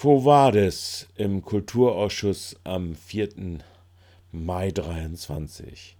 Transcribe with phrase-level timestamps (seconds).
[0.00, 3.58] Quo Vadis im Kulturausschuss am 4.
[4.32, 5.94] Mai 23?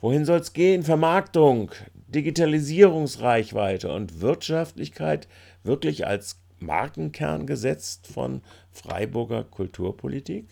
[0.00, 0.82] Wohin soll es gehen?
[0.82, 1.70] Vermarktung,
[2.08, 5.28] Digitalisierungsreichweite und Wirtschaftlichkeit
[5.64, 8.40] wirklich als Markenkern gesetzt von
[8.72, 10.46] Freiburger Kulturpolitik?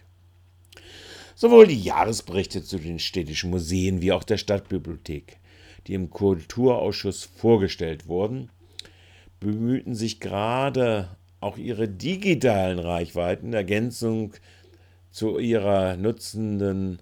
[1.34, 5.38] Sowohl die Jahresberichte zu den städtischen Museen wie auch der Stadtbibliothek,
[5.86, 8.50] die im Kulturausschuss vorgestellt wurden,
[9.40, 14.32] bemühten sich gerade auch ihre digitalen Reichweiten, Ergänzung
[15.10, 17.00] zu ihrer nutzenden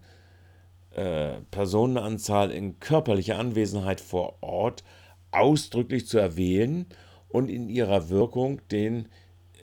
[0.95, 4.83] äh, Personenanzahl in körperlicher Anwesenheit vor Ort
[5.31, 6.87] ausdrücklich zu erwähnen
[7.29, 9.07] und in ihrer Wirkung den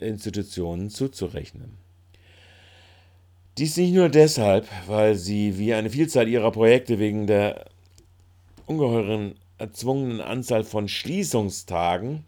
[0.00, 1.76] Institutionen zuzurechnen.
[3.58, 7.66] Dies nicht nur deshalb, weil sie wie eine Vielzahl ihrer Projekte wegen der
[8.64, 12.24] ungeheuren erzwungenen Anzahl von Schließungstagen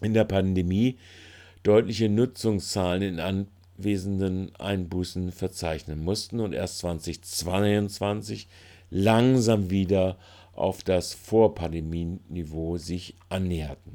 [0.00, 0.96] in der Pandemie
[1.64, 8.46] deutliche Nutzungszahlen in anwesenden Einbußen verzeichnen mussten und erst 2022
[8.90, 10.16] langsam wieder
[10.52, 13.92] auf das Vorpandemieniveau sich annäherten.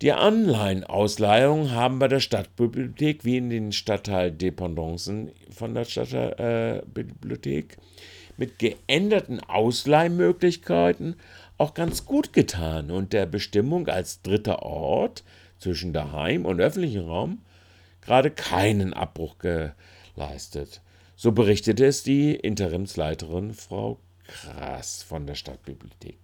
[0.00, 7.76] Die Anleihenausleihungen haben bei der Stadtbibliothek wie in den Stadtteildependancen von der Stadtteilbibliothek
[8.38, 11.16] mit geänderten Ausleihmöglichkeiten
[11.58, 15.22] auch ganz gut getan und der Bestimmung als dritter Ort
[15.60, 17.42] zwischen daheim und öffentlichem Raum
[18.00, 20.80] gerade keinen Abbruch geleistet.
[21.16, 26.18] So berichtete es die Interimsleiterin Frau Krass von der Stadtbibliothek.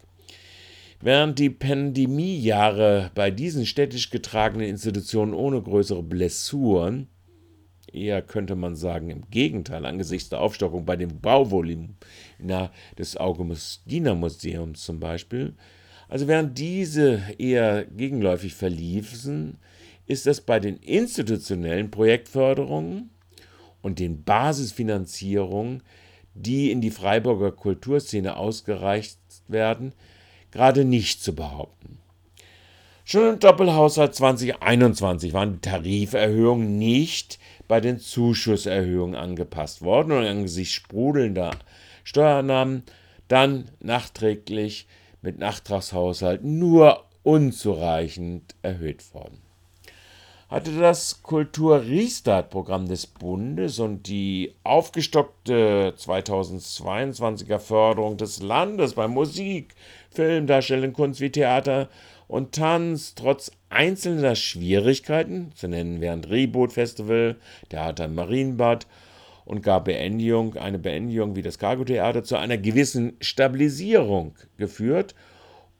[1.00, 7.08] Während die Pandemiejahre bei diesen städtisch getragenen Institutionen ohne größere Blessuren,
[7.92, 11.98] eher könnte man sagen im Gegenteil, angesichts der Aufstockung bei dem Bauvolumen
[12.98, 15.54] des Augustiner Museums zum Beispiel,
[16.08, 19.58] also während diese eher gegenläufig verliefen,
[20.06, 23.10] ist es bei den institutionellen Projektförderungen
[23.82, 25.82] und den Basisfinanzierungen,
[26.34, 29.92] die in die Freiburger Kulturszene ausgereicht werden,
[30.50, 31.98] gerade nicht zu behaupten.
[33.04, 37.38] Schon im Doppelhaushalt 2021 waren die Tariferhöhungen nicht
[37.68, 41.52] bei den Zuschusserhöhungen angepasst worden und angesichts sprudelnder
[42.02, 42.82] Steuernahmen
[43.28, 44.86] dann nachträglich
[45.26, 49.42] mit Nachtragshaushalt nur unzureichend erhöht worden.
[50.48, 59.74] Hatte das Kultur-Restart-Programm des Bundes und die aufgestockte 2022er Förderung des Landes bei Musik,
[60.08, 61.88] Film, Darstellung, Kunst wie Theater
[62.28, 67.34] und Tanz trotz einzelner Schwierigkeiten, zu nennen während Reboot Festival,
[67.68, 68.86] Theater im Marienbad
[69.46, 75.14] und gar Beendigung, eine Beendigung wie das Cargo-Theater zu einer gewissen Stabilisierung geführt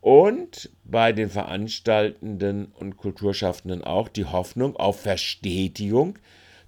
[0.01, 6.17] und bei den Veranstaltenden und Kulturschaffenden auch die Hoffnung auf Verstetigung,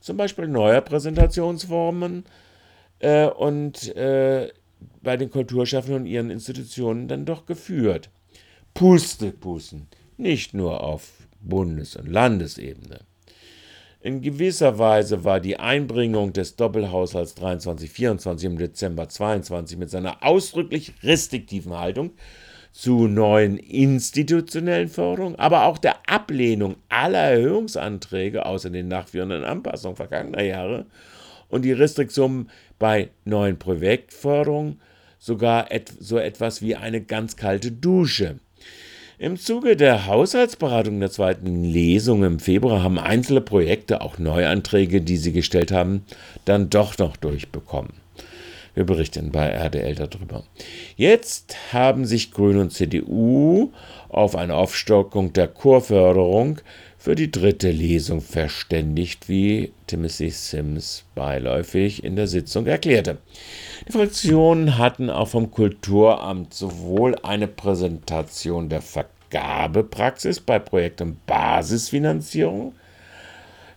[0.00, 2.24] zum Beispiel neuer Präsentationsformen
[2.98, 4.50] äh, und äh,
[5.00, 8.10] bei den Kulturschaffenden und ihren Institutionen dann doch geführt.
[8.74, 13.00] Pustepusten, nicht nur auf Bundes- und Landesebene.
[14.00, 20.94] In gewisser Weise war die Einbringung des Doppelhaushalts 23-24 im Dezember 22 mit seiner ausdrücklich
[21.02, 22.12] restriktiven Haltung
[22.70, 30.44] zu neuen institutionellen Förderungen, aber auch der Ablehnung aller Erhöhungsanträge außer den nachführenden Anpassungen vergangener
[30.44, 30.86] Jahre
[31.48, 34.80] und die Restriktionen bei neuen Projektförderungen
[35.18, 38.38] sogar et so etwas wie eine ganz kalte Dusche.
[39.20, 45.16] Im Zuge der Haushaltsberatung der zweiten Lesung im Februar haben einzelne Projekte, auch Neuanträge, die
[45.16, 46.04] sie gestellt haben,
[46.44, 47.94] dann doch noch durchbekommen.
[48.74, 50.44] Wir berichten bei RDL darüber.
[50.96, 53.72] Jetzt haben sich Grün und CDU
[54.08, 56.60] auf eine Aufstockung der Chorförderung
[56.98, 63.18] für die dritte Lesung verständigt, wie Timothy Sims beiläufig in der Sitzung erklärte.
[63.86, 72.74] Die Fraktionen hatten auch vom Kulturamt sowohl eine Präsentation der Vergabepraxis bei Projekten Basisfinanzierung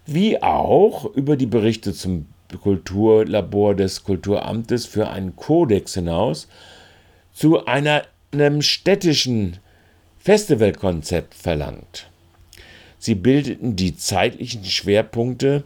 [0.07, 2.25] wie auch über die Berichte zum
[2.61, 6.47] Kulturlabor des Kulturamtes für einen Kodex hinaus
[7.31, 9.57] zu einer, einem städtischen
[10.17, 12.10] Festivalkonzept verlangt.
[13.01, 15.65] Sie bildeten die zeitlichen Schwerpunkte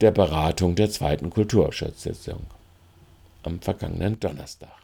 [0.00, 2.40] der Beratung der zweiten Kulturausschusssitzung
[3.44, 4.74] am vergangenen Donnerstag.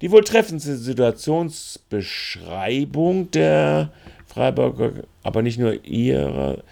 [0.00, 3.92] Die wohl treffendste Situationsbeschreibung der
[4.26, 6.62] Freiburger, aber nicht nur ihrer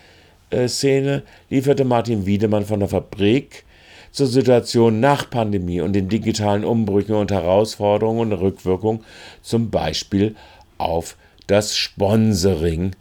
[0.48, 3.66] äh, Szene, lieferte Martin Wiedemann von der Fabrik
[4.10, 9.04] zur Situation nach Pandemie und den digitalen Umbrüchen und Herausforderungen und Rückwirkungen,
[9.42, 10.34] zum Beispiel
[10.78, 12.96] auf das Sponsoring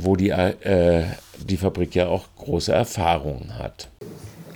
[0.00, 1.04] wo die, äh,
[1.48, 3.88] die Fabrik ja auch große Erfahrungen hat.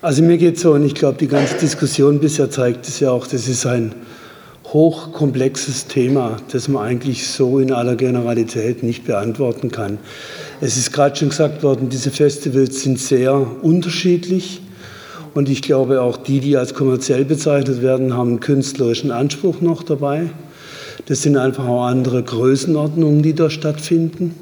[0.00, 3.10] Also mir geht es so, und ich glaube, die ganze Diskussion bisher zeigt es ja
[3.10, 3.94] auch, das ist ein
[4.72, 9.98] hochkomplexes Thema, das man eigentlich so in aller Generalität nicht beantworten kann.
[10.60, 14.60] Es ist gerade schon gesagt worden, diese Festivals sind sehr unterschiedlich.
[15.34, 19.82] Und ich glaube, auch die, die als kommerziell bezeichnet werden, haben einen künstlerischen Anspruch noch
[19.82, 20.30] dabei.
[21.06, 24.34] Das sind einfach auch andere Größenordnungen, die da stattfinden.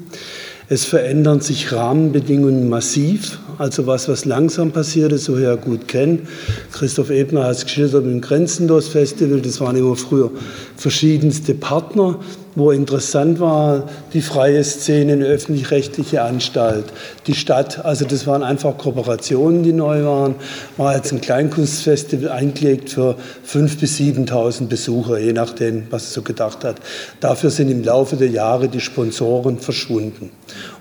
[0.73, 3.39] Es verändern sich Rahmenbedingungen massiv.
[3.57, 6.29] Also was, was langsam passiert ist, so ja gut kennen.
[6.71, 9.41] Christoph Ebner hat es geschildert mit dem Grenzenlos Festival.
[9.41, 10.31] Das waren immer früher
[10.77, 12.19] verschiedenste Partner
[12.55, 16.85] wo interessant war, die freie Szene, eine öffentlich-rechtliche Anstalt,
[17.27, 17.85] die Stadt.
[17.85, 20.35] Also das waren einfach Kooperationen, die neu waren.
[20.77, 23.15] War jetzt ein Kleinkunstfestival eingelegt für
[23.47, 26.77] 5.000 bis 7.000 Besucher, je nachdem, was es so gedacht hat.
[27.19, 30.31] Dafür sind im Laufe der Jahre die Sponsoren verschwunden.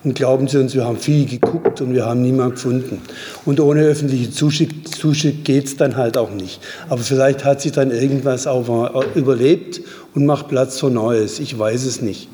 [0.03, 3.03] Und glauben Sie uns, wir haben viel geguckt und wir haben niemanden gefunden.
[3.45, 6.61] Und ohne öffentliche Zuschick geht es dann halt auch nicht.
[6.89, 9.81] Aber vielleicht hat sich dann irgendwas auch überlebt
[10.15, 11.41] und macht Platz für Neues.
[11.41, 12.29] Ich weiß es nicht.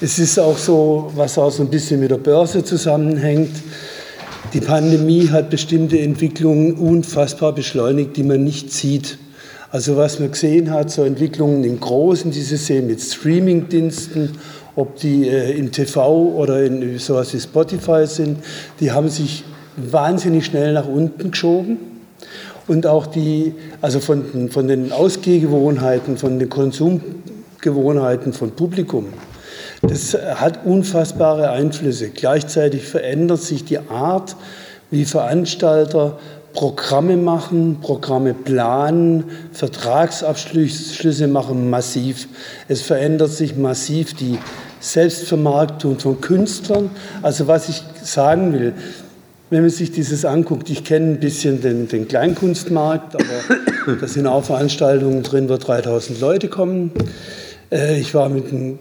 [0.00, 3.54] Es ist auch so, was auch so ein bisschen mit der Börse zusammenhängt.
[4.52, 9.18] Die Pandemie hat bestimmte Entwicklungen unfassbar beschleunigt, die man nicht sieht.
[9.70, 14.32] Also was man gesehen hat, so Entwicklungen im Großen, die Sie sehen mit Streamingdiensten,
[14.76, 18.38] ob die äh, im TV oder in sowas wie Spotify sind,
[18.78, 19.44] die haben sich
[19.76, 21.95] wahnsinnig schnell nach unten geschoben
[22.68, 29.06] und auch die, also von, von den Ausgehgewohnheiten, von den Konsumgewohnheiten von Publikum.
[29.82, 32.08] Das hat unfassbare Einflüsse.
[32.08, 34.36] Gleichzeitig verändert sich die Art,
[34.90, 36.18] wie Veranstalter
[36.54, 42.28] Programme machen, Programme planen, Vertragsabschlüsse machen massiv.
[42.66, 44.38] Es verändert sich massiv die
[44.80, 46.90] Selbstvermarktung von Künstlern.
[47.20, 48.72] Also was ich sagen will,
[49.50, 54.26] wenn man sich dieses anguckt, ich kenne ein bisschen den, den Kleinkunstmarkt, aber da sind
[54.26, 56.90] auch Veranstaltungen drin, wo 3000 Leute kommen.
[57.70, 58.78] Äh, ich war mit einem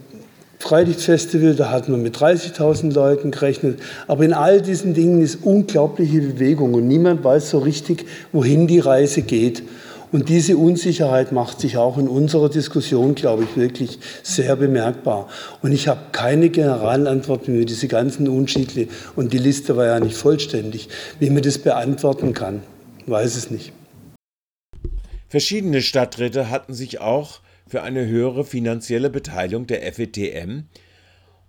[0.59, 3.79] Freilichtfestival, da hat man mit 30.000 Leuten gerechnet.
[4.07, 8.79] Aber in all diesen Dingen ist unglaubliche Bewegung und niemand weiß so richtig, wohin die
[8.79, 9.62] Reise geht.
[10.15, 15.27] Und diese Unsicherheit macht sich auch in unserer Diskussion, glaube ich, wirklich sehr bemerkbar.
[15.62, 20.00] Und ich habe keine Generalantwort, wie man diese ganzen Unterschiede, und die Liste war ja
[20.00, 20.88] nicht vollständig,
[21.19, 22.63] wie man das beantworten kann.
[23.07, 23.73] Weiß es nicht.
[25.27, 30.62] Verschiedene Stadträte hatten sich auch für eine höhere finanzielle Beteiligung der FETM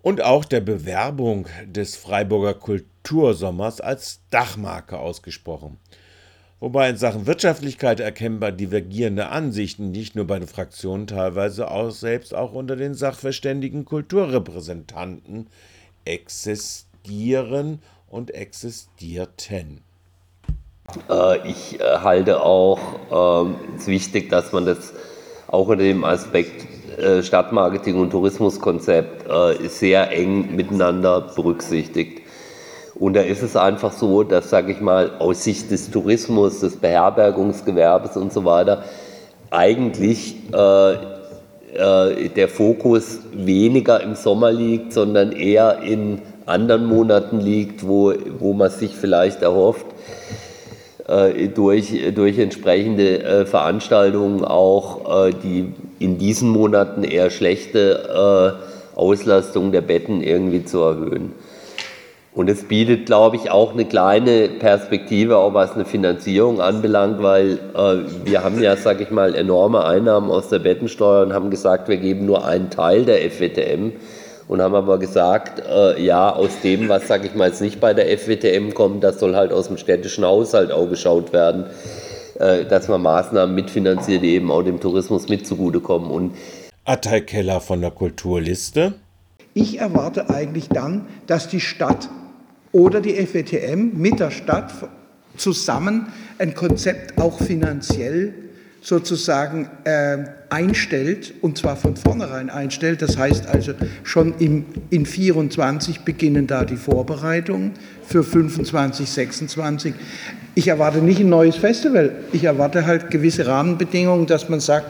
[0.03, 5.79] und auch der Bewerbung des Freiburger Kultursommers als Dachmarke ausgesprochen
[6.67, 12.35] wobei in Sachen Wirtschaftlichkeit erkennbar divergierende Ansichten nicht nur bei den Fraktionen, teilweise auch selbst
[12.35, 15.47] auch unter den Sachverständigen Kulturrepräsentanten
[16.05, 17.79] existieren
[18.09, 19.81] und existierten.
[21.09, 22.81] Äh, ich äh, halte auch
[23.13, 24.93] ähm, es wichtig, dass man das
[25.47, 26.67] auch unter dem Aspekt
[26.99, 29.31] äh, Stadtmarketing und Tourismuskonzept
[29.71, 32.26] sehr eng miteinander berücksichtigt.
[32.99, 36.77] Und da ist es einfach so, dass, sage ich mal, aus Sicht des Tourismus, des
[36.77, 38.85] Beherbergungsgewerbes und so weiter,
[39.51, 47.87] eigentlich äh, äh, der Fokus weniger im Sommer liegt, sondern eher in anderen Monaten liegt,
[47.87, 49.87] wo, wo man sich vielleicht erhofft,
[51.07, 58.57] äh, durch, durch entsprechende äh, Veranstaltungen auch äh, die in diesen Monaten eher schlechte
[58.97, 61.33] äh, Auslastung der Betten irgendwie zu erhöhen.
[62.37, 67.59] Und es bietet, glaube ich, auch eine kleine Perspektive, auch was eine Finanzierung anbelangt, weil
[67.75, 71.89] äh, wir haben ja, sage ich mal, enorme Einnahmen aus der Bettensteuer und haben gesagt,
[71.89, 73.93] wir geben nur einen Teil der FWTM
[74.49, 77.95] und haben aber gesagt, äh, ja, aus dem, was, sage ich mal, jetzt nicht bei
[77.95, 81.65] der FWTM kommt, das soll halt aus dem städtischen Haushalt auch geschaut werden,
[82.39, 86.11] äh, dass man Maßnahmen mitfinanziert, die eben auch dem Tourismus mit zugutekommen.
[86.11, 86.35] Und
[86.85, 88.93] Attai Keller von der Kulturliste.
[89.55, 92.11] Ich erwarte eigentlich dann, dass die Stadt
[92.77, 94.71] oder die FWTM mit der Stadt
[95.39, 98.35] zusammen ein Konzept auch finanziell
[98.83, 100.19] sozusagen äh,
[100.51, 103.01] einstellt und zwar von vornherein einstellt.
[103.01, 103.73] Das heißt also
[104.05, 107.73] schon im, in 24 beginnen da die Vorbereitungen
[108.07, 109.95] für 25, 26.
[110.55, 112.13] Ich erwarte nicht ein neues Festival.
[112.33, 114.87] Ich erwarte halt gewisse Rahmenbedingungen, dass man sagt,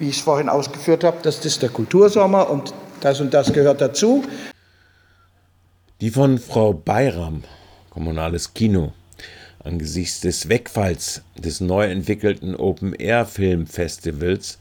[0.00, 3.80] wie ich es vorhin ausgeführt habe, das ist der Kultursommer und das und das gehört
[3.80, 4.24] dazu.
[6.00, 7.42] Die von Frau Bayram,
[7.90, 8.94] Kommunales Kino,
[9.62, 14.58] angesichts des Wegfalls des neu entwickelten Open-Air-Film-Festivals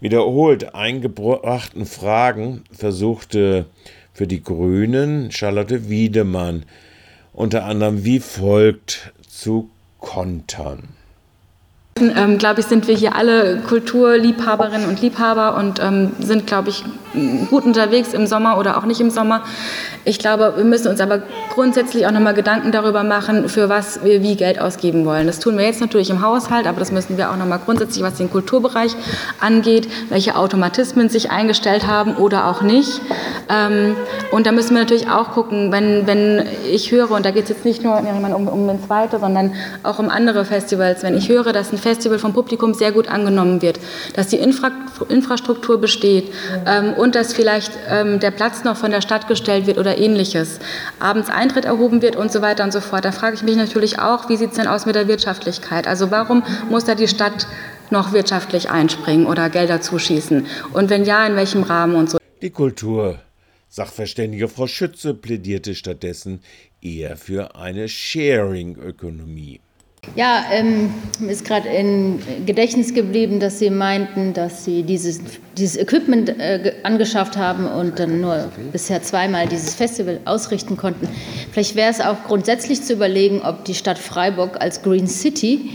[0.00, 3.64] wiederholt eingebrachten Fragen versuchte
[4.12, 6.64] für die Grünen Charlotte Wiedemann
[7.32, 10.90] unter anderem wie folgt zu kontern.
[12.00, 16.82] Ähm, glaube ich, sind wir hier alle Kulturliebhaberinnen und Liebhaber und ähm, sind, glaube ich,
[17.48, 19.42] gut unterwegs im Sommer oder auch nicht im Sommer.
[20.04, 24.22] Ich glaube, wir müssen uns aber grundsätzlich auch nochmal Gedanken darüber machen, für was wir
[24.22, 25.26] wie Geld ausgeben wollen.
[25.26, 28.14] Das tun wir jetzt natürlich im Haushalt, aber das müssen wir auch nochmal grundsätzlich, was
[28.14, 28.92] den Kulturbereich
[29.40, 33.00] angeht, welche Automatismen sich eingestellt haben oder auch nicht.
[33.48, 33.94] Ähm,
[34.30, 37.50] und da müssen wir natürlich auch gucken, wenn, wenn ich höre, und da geht es
[37.50, 39.52] jetzt nicht nur um, um den zweite, sondern
[39.82, 43.60] auch um andere Festivals, wenn ich höre, dass ein Festival vom Publikum sehr gut angenommen
[43.62, 43.80] wird,
[44.14, 44.70] dass die Infra
[45.08, 46.32] Infrastruktur besteht
[46.66, 50.58] ähm, und dass vielleicht ähm, der Platz noch von der Stadt gestellt wird oder ähnliches,
[50.98, 53.04] abends Eintritt erhoben wird und so weiter und so fort.
[53.04, 55.86] Da frage ich mich natürlich auch, wie sieht es denn aus mit der Wirtschaftlichkeit?
[55.86, 57.46] Also warum muss da die Stadt
[57.90, 60.46] noch wirtschaftlich einspringen oder Gelder zuschießen?
[60.74, 62.18] Und wenn ja, in welchem Rahmen und so?
[62.42, 63.18] Die Kultur.
[63.68, 66.42] Sachverständige Frau Schütze plädierte stattdessen
[66.82, 69.60] eher für eine Sharing-Ökonomie.
[70.16, 70.92] Ja, ähm,
[71.28, 75.20] ist gerade in Gedächtnis geblieben, dass Sie meinten, dass Sie dieses,
[75.56, 81.08] dieses Equipment äh, angeschafft haben und dann nur bisher zweimal dieses Festival ausrichten konnten.
[81.52, 85.70] Vielleicht wäre es auch grundsätzlich zu überlegen, ob die Stadt Freiburg als Green City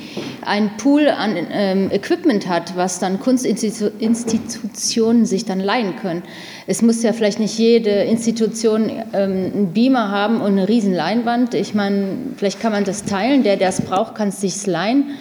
[0.45, 6.23] einen Pool an ähm, Equipment hat, was dann Kunstinstitutionen sich dann leihen können.
[6.67, 11.53] Es muss ja vielleicht nicht jede Institution ähm, einen Beamer haben und eine riesen Leinwand.
[11.53, 13.43] Ich meine, vielleicht kann man das teilen.
[13.43, 15.11] Der, der es braucht, kann es sich leihen.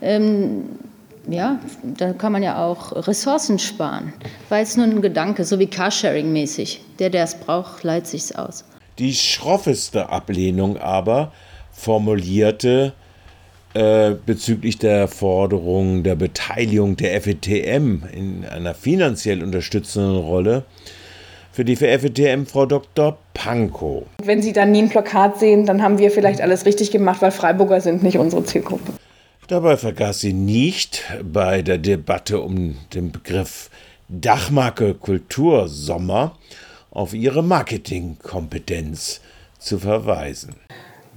[0.00, 0.64] Ähm,
[1.28, 4.12] ja, da kann man ja auch Ressourcen sparen.
[4.48, 6.80] War jetzt nur ein Gedanke, so wie Carsharing-mäßig.
[6.98, 8.64] Der, der es braucht, leiht sich's aus.
[8.98, 11.32] Die schroffeste Ablehnung aber
[11.72, 12.92] formulierte
[13.74, 20.64] äh, bezüglich der Forderung der Beteiligung der FETM in einer finanziell unterstützenden Rolle
[21.54, 23.16] für die FETM Frau Dr.
[23.32, 24.02] Pankow.
[24.24, 27.30] Wenn Sie dann nie ein Plakat sehen, dann haben wir vielleicht alles richtig gemacht, weil
[27.30, 28.92] Freiburger sind nicht unsere Zielgruppe.
[29.46, 33.70] Dabei vergaß sie nicht bei der Debatte um den Begriff
[34.08, 36.32] Dachmarke Kultursommer
[36.90, 39.20] auf ihre Marketingkompetenz
[39.60, 40.56] zu verweisen.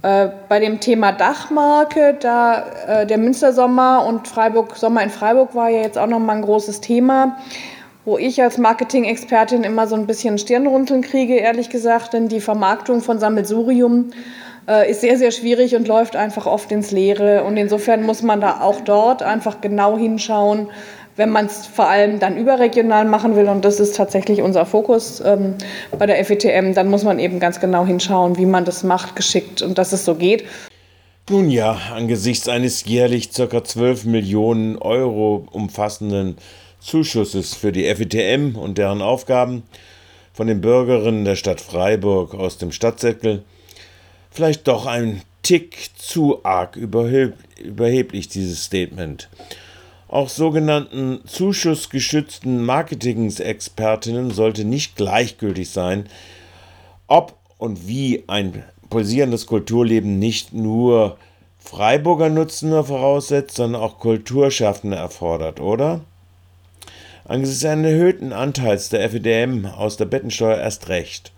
[0.02, 5.68] Äh, bei dem Thema Dachmarke, da äh, der Münstersommer und Freiburg Sommer in Freiburg war
[5.68, 7.38] ja jetzt auch noch mal ein großes Thema,
[8.08, 13.02] wo ich als Marketing-Expertin immer so ein bisschen Stirnrunzeln kriege, ehrlich gesagt, denn die Vermarktung
[13.02, 14.12] von Sammelsurium
[14.66, 17.44] äh, ist sehr, sehr schwierig und läuft einfach oft ins Leere.
[17.44, 20.68] Und insofern muss man da auch dort einfach genau hinschauen,
[21.16, 25.20] wenn man es vor allem dann überregional machen will, und das ist tatsächlich unser Fokus
[25.22, 25.56] ähm,
[25.98, 29.60] bei der FETM, dann muss man eben ganz genau hinschauen, wie man das macht, geschickt
[29.60, 30.44] und dass es so geht.
[31.28, 33.62] Nun ja, angesichts eines jährlich ca.
[33.62, 36.38] 12 Millionen Euro umfassenden
[36.80, 39.62] Zuschusses für die FETM und deren Aufgaben
[40.32, 43.42] von den Bürgerinnen der Stadt Freiburg aus dem Stadtsäckel
[44.30, 49.28] vielleicht doch ein Tick zu arg überheblich dieses Statement.
[50.08, 56.08] Auch sogenannten zuschussgeschützten Marketingsexpertinnen sollte nicht gleichgültig sein,
[57.06, 61.18] ob und wie ein pulsierendes Kulturleben nicht nur
[61.58, 66.00] Freiburger Nutzen nur voraussetzt, sondern auch Kulturschaffende erfordert, oder?
[67.28, 71.32] Angesichts eines erhöhten Anteils der FEDM aus der Bettensteuer erst recht.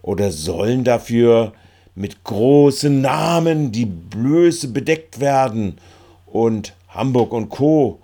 [0.00, 1.52] Oder sollen dafür
[1.94, 5.76] mit großen Namen die Blöße bedeckt werden
[6.26, 8.00] und Hamburg und Co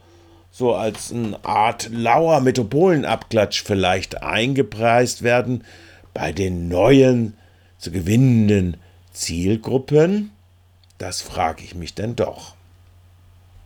[0.50, 5.64] so als eine Art lauer Metropolenabklatsch vielleicht eingepreist werden
[6.12, 7.38] bei den neuen
[7.78, 8.76] zu gewinnenden
[9.12, 10.30] Zielgruppen?
[10.98, 12.54] Das frage ich mich denn doch.